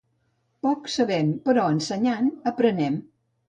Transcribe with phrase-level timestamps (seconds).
[0.67, 3.01] Poc sabem, però ensenyant aprenem.